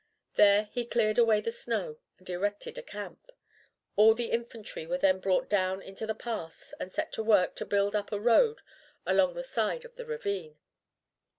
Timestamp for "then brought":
4.97-5.47